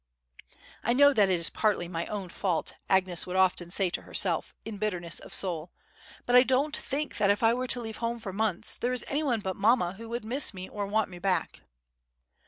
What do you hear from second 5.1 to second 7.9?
of soul; "but I don't think that if I were to